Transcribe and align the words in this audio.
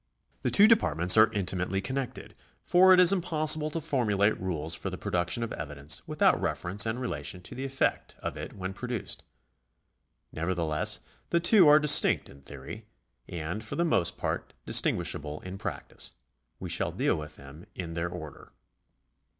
The 0.41 0.49
two 0.49 0.67
departments 0.67 1.15
are 1.15 1.27
inti 1.27 1.55
mately 1.63 1.83
connected, 1.83 2.33
for 2.63 2.91
it 2.91 2.99
is 2.99 3.13
impossible 3.13 3.69
to 3.69 3.79
formulate 3.79 4.35
rules 4.41 4.73
for 4.73 4.89
the 4.89 4.97
production 4.97 5.43
of 5.43 5.53
evidence 5.53 6.01
without 6.07 6.41
reference 6.41 6.87
and 6.87 6.99
relation 6.99 7.39
to 7.43 7.53
the 7.53 7.65
effect 7.65 8.15
of 8.17 8.35
it 8.35 8.53
when 8.53 8.73
produced. 8.73 9.21
Nevertheless 10.31 11.01
the 11.29 11.39
two 11.39 11.67
are 11.67 11.77
dis 11.77 12.01
tinct 12.01 12.29
in 12.29 12.41
theory, 12.41 12.87
and 13.29 13.63
for 13.63 13.75
the 13.75 13.85
most 13.85 14.17
part 14.17 14.55
distinguishable 14.65 15.39
in 15.41 15.59
practice. 15.59 16.13
We 16.59 16.67
shall 16.69 16.91
deal 16.91 17.15
with 17.19 17.35
them 17.35 17.67
in 17.75 17.93
their 17.93 18.09
order. 18.09 18.53